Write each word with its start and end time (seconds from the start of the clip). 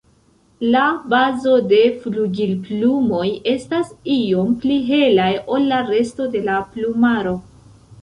La 0.75 0.85
bazo 1.11 1.53
de 1.73 1.81
flugilplumoj 2.05 3.29
estas 3.53 3.93
iom 4.17 4.59
pli 4.67 4.81
helaj 4.91 5.31
ol 5.59 5.71
la 5.77 5.87
resto 5.95 6.31
de 6.39 6.47
la 6.51 6.61
plumaro. 6.77 7.41